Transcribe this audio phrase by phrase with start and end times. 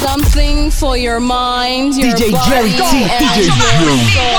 [0.00, 3.04] something for your mind, your DJ body, Jerry T.
[3.04, 4.32] and DJ your soul.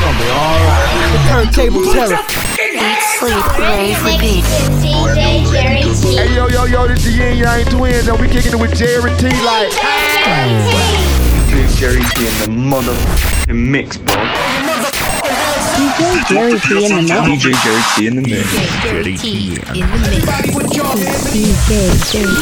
[0.00, 0.92] Gonna be alright.
[1.12, 2.20] The turntable terror.
[4.76, 6.16] DJ Jerry T.
[6.16, 9.10] Hey, yo, yo, yo, this is Yin Yang Twins, and we kicking it with Jerry
[9.16, 9.28] T.
[9.42, 9.72] Like,
[11.48, 12.26] DJ Jerry T.
[12.26, 12.94] in the mother
[13.48, 14.14] mix, bro.
[15.76, 17.24] DJ Jerry T in the mix.
[17.26, 18.52] DJ Jerry T in the mix.
[18.82, 20.24] Jerry T in the mix.
[21.32, 21.72] DJ
[22.12, 22.36] Jerry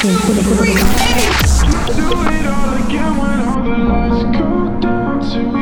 [0.00, 1.55] T in the mix.
[1.94, 5.55] Do it all again when all the lights go down to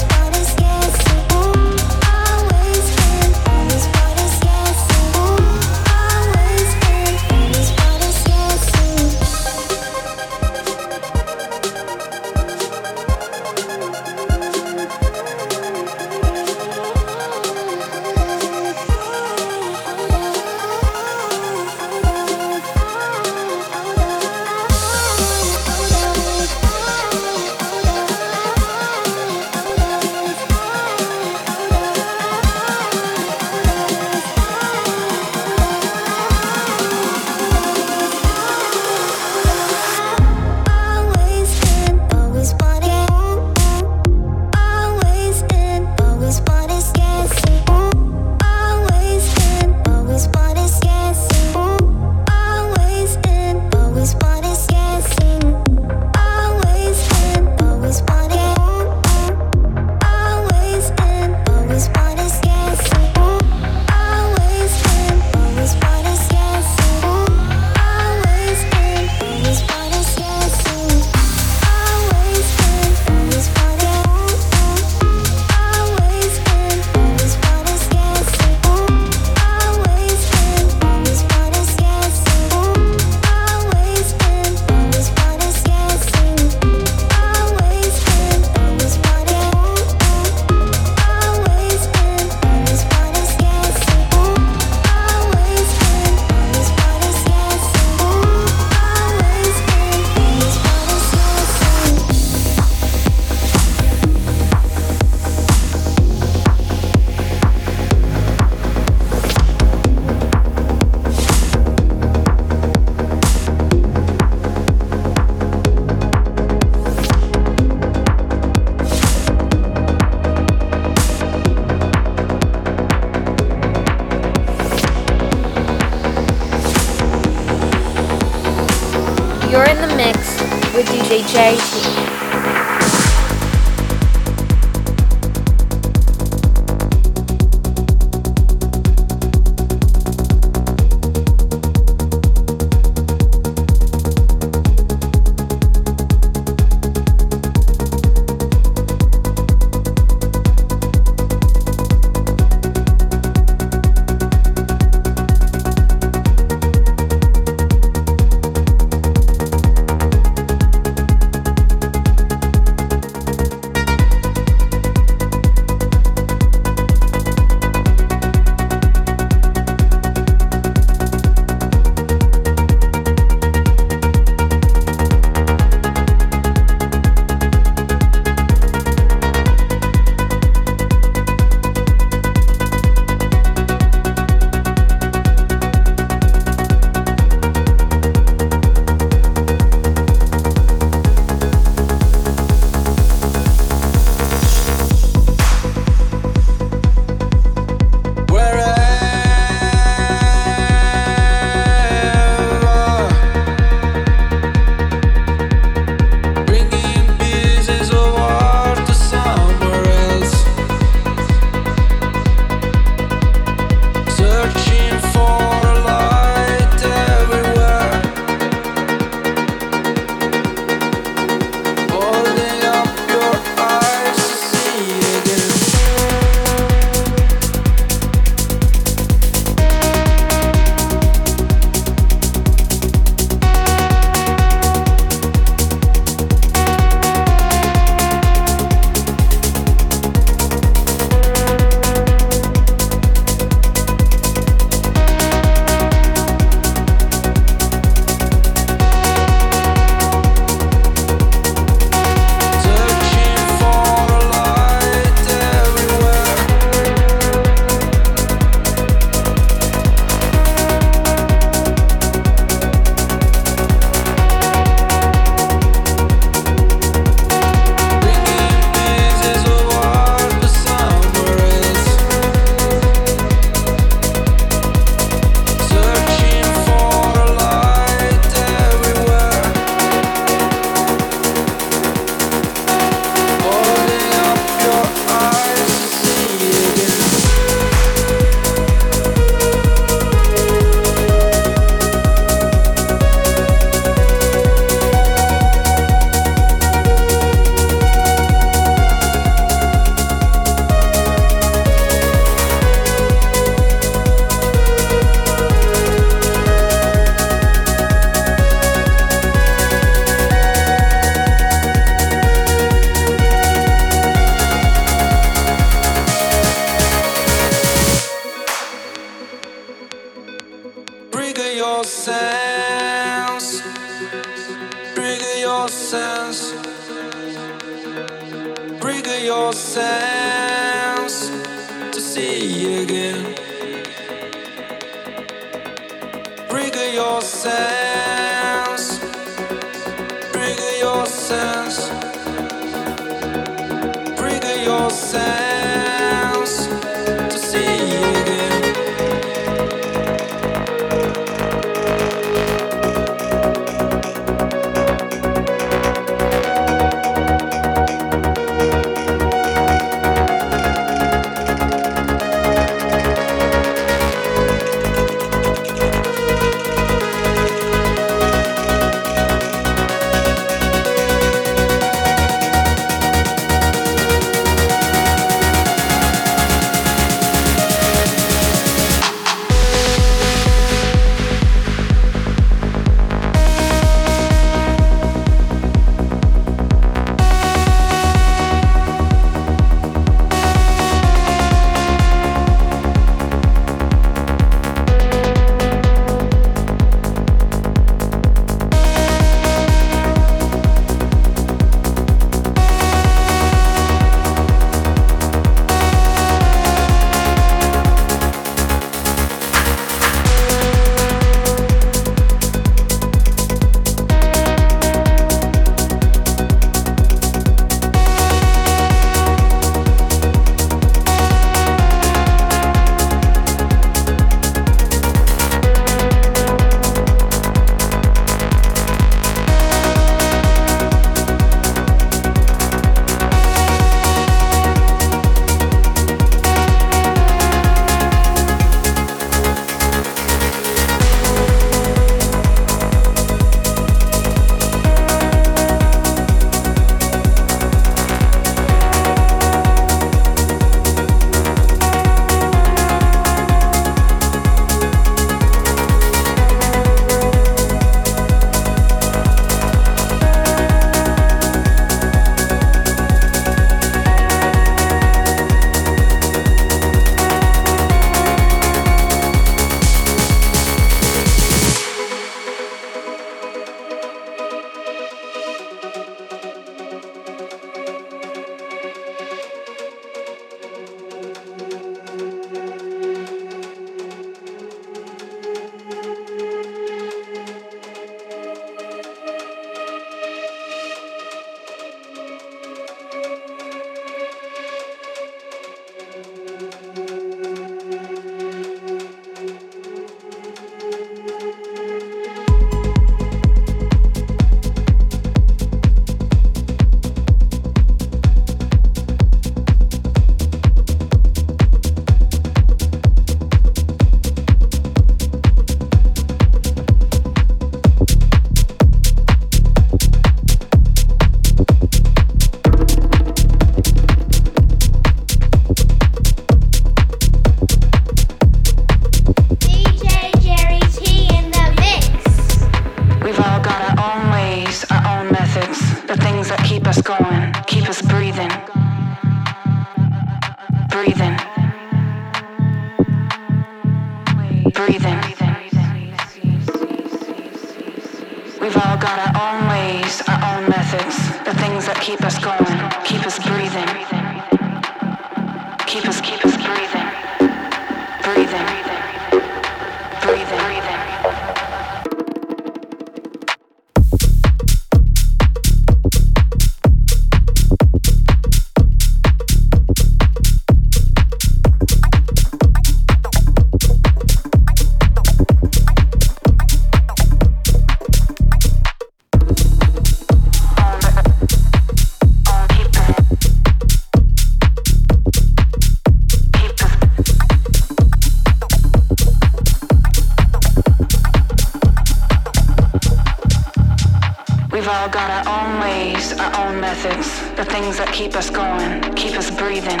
[595.06, 599.38] all got our own ways, our own methods, the things that keep us going, keep
[599.38, 600.00] us breathing.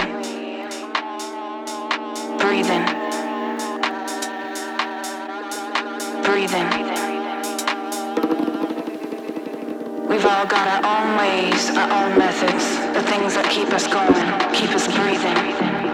[2.42, 2.84] Breathing.
[6.24, 6.66] Breathing.
[10.08, 14.26] We've all got our own ways, our own methods, the things that keep us going,
[14.52, 15.85] keep us breathing.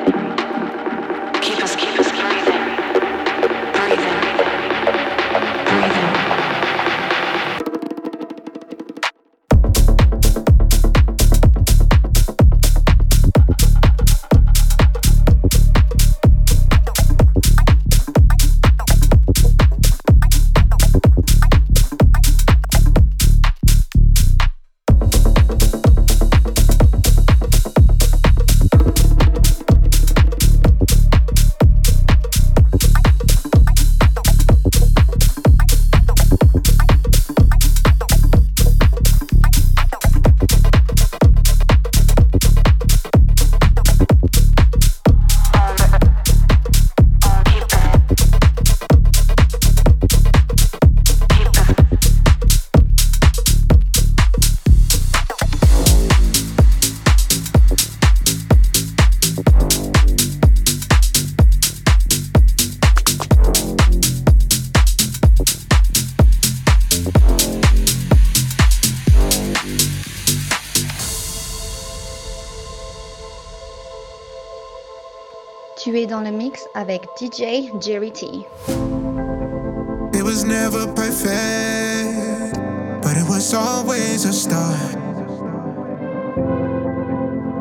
[77.23, 78.49] DJ Jerry T.
[80.13, 82.57] It was never perfect,
[83.01, 84.97] but it was always a start.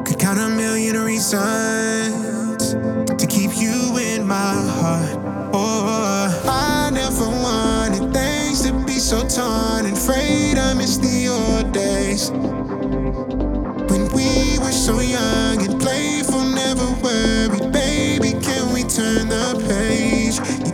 [0.04, 5.20] Could count a million reasons to keep you in my heart.
[5.54, 10.58] Oh, I never wanted things to be so torn and frayed.
[10.58, 12.32] I miss the old days
[13.92, 17.81] when we were so young and playful, never worried.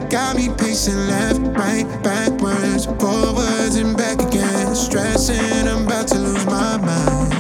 [0.10, 4.76] Got me pacing left, right, backwards, forwards, and back again.
[4.76, 7.34] Stressing, I'm about to lose my mind.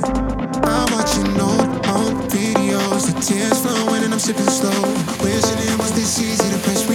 [0.65, 4.81] I'm watching old home videos, the tears flowing, and I'm sipping slow.
[5.23, 6.86] Wishing it was this easy to press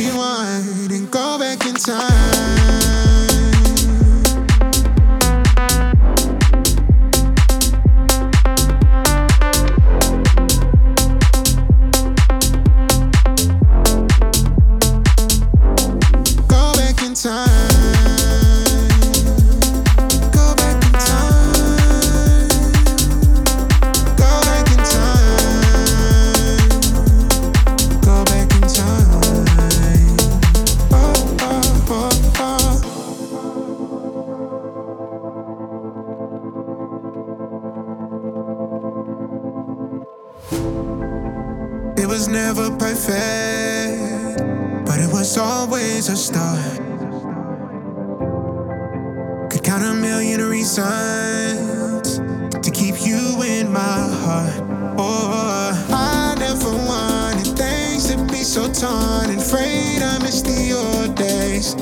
[58.52, 60.02] so torn and frayed.
[60.02, 61.74] I miss the old days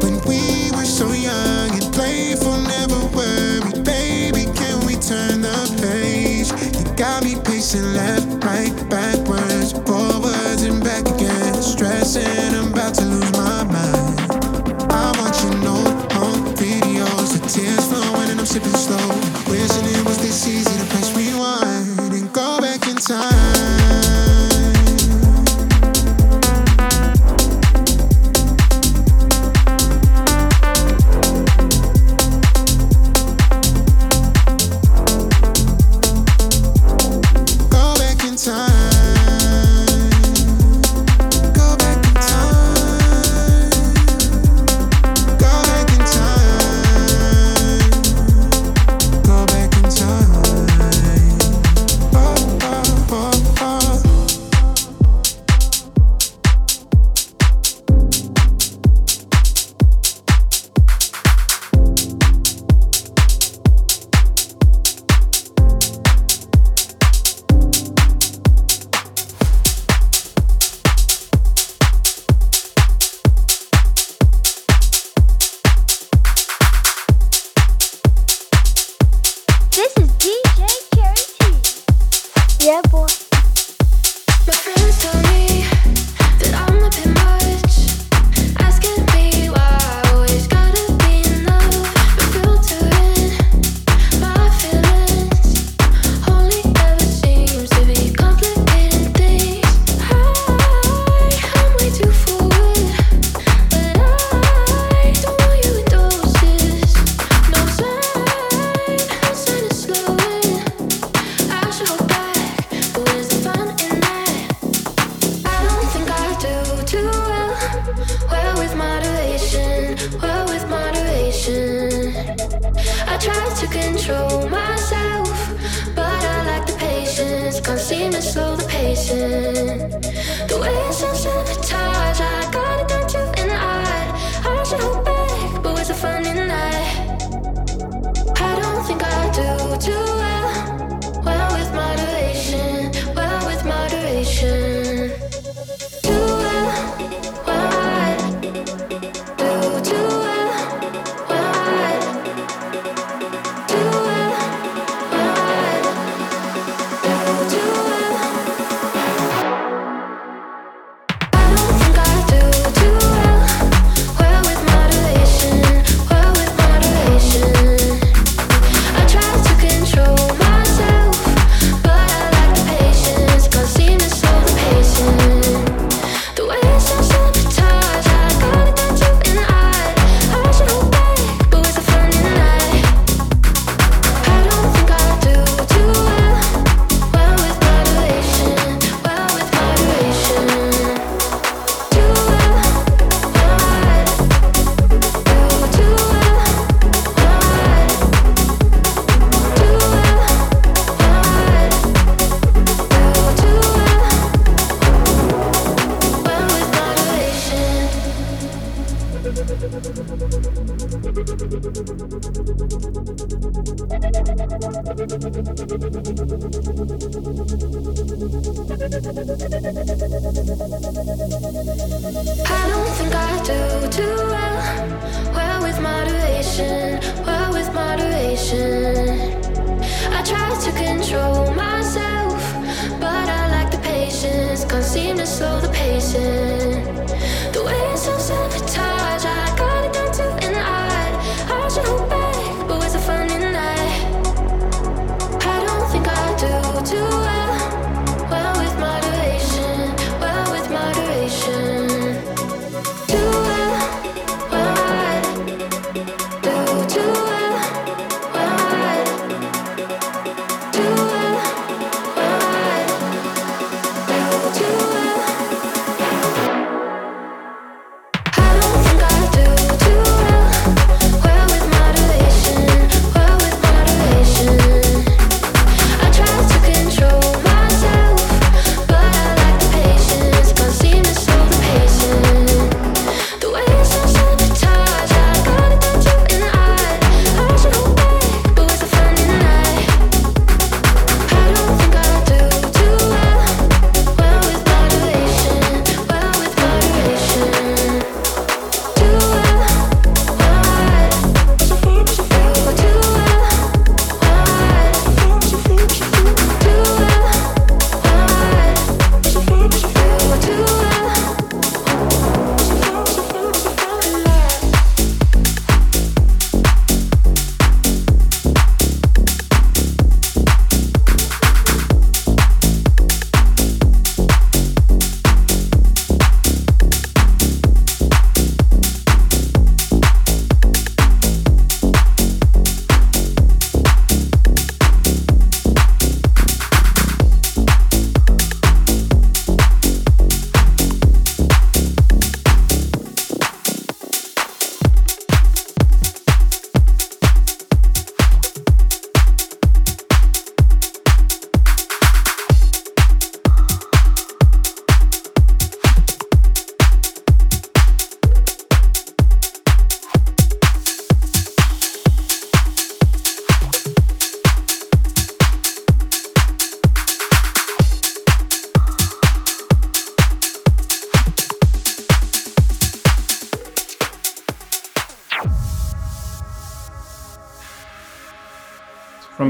[0.00, 3.84] when we were so young and playful, never worried.
[3.84, 6.48] Baby, can we turn the page?
[6.72, 11.52] You got me pacing left, right, backwards, forwards, and back again.
[11.60, 14.20] Stressing, I'm about to lose my mind.
[14.88, 19.09] I'm watching old home videos, the tears flowing, and I'm sipping slow.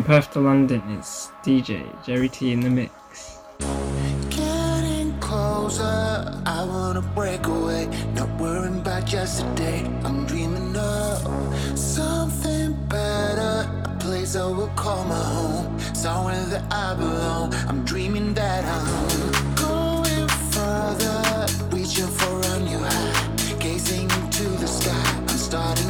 [0.00, 3.36] From Perth to London, it's DJ Jerry T in the mix.
[4.30, 7.86] Getting closer, I wanna break away.
[8.14, 13.68] Not worrying about yesterday, I'm dreaming of something better.
[13.84, 17.52] A place I will call my home, somewhere that I belong.
[17.68, 25.24] I'm dreaming that I'm going further, reaching for a new high, gazing into the sky.
[25.28, 25.89] I'm starting.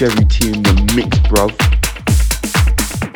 [0.00, 1.44] Cherry Tune, the mix, bro.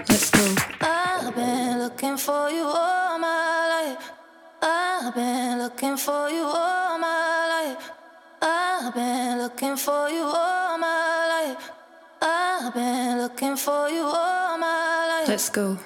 [0.07, 0.55] Let's go.
[0.82, 4.12] I've been looking for you all my life.
[4.61, 7.91] I've been looking for you all my life.
[8.43, 11.70] I've been looking for you all my life.
[12.20, 15.28] I've been looking for you all my life.
[15.28, 15.78] Let's go.